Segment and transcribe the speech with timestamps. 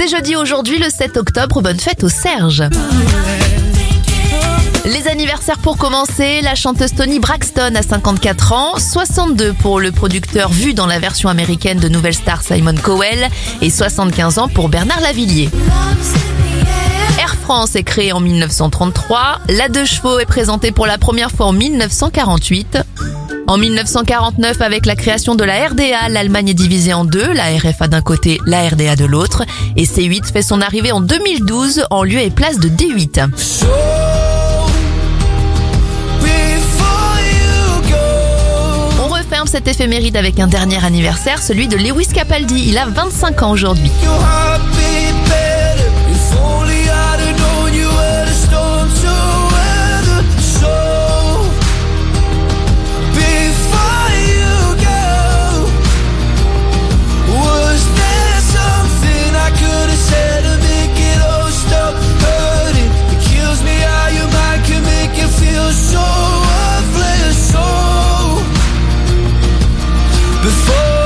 [0.00, 1.60] C'est jeudi aujourd'hui, le 7 octobre.
[1.60, 2.62] Bonne fête au Serge.
[4.84, 10.50] Les anniversaires pour commencer, la chanteuse Tony Braxton a 54 ans, 62 pour le producteur
[10.50, 13.28] vu dans la version américaine de Nouvelle Star Simon Cowell
[13.60, 15.50] et 75 ans pour Bernard Lavillier.
[17.18, 21.46] Air France est créée en 1933, la deux chevaux est présentée pour la première fois
[21.46, 22.78] en 1948.
[23.48, 27.88] En 1949, avec la création de la RDA, l'Allemagne est divisée en deux, la RFA
[27.88, 29.42] d'un côté, la RDA de l'autre,
[29.74, 33.26] et C8 fait son arrivée en 2012 en lieu et place de D8.
[39.02, 42.66] On referme cette éphéméride avec un dernier anniversaire, celui de Lewis Capaldi.
[42.68, 43.90] Il a 25 ans aujourd'hui.
[70.48, 70.97] before.